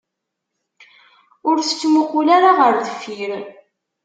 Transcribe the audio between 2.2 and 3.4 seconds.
ara ɣer deffir.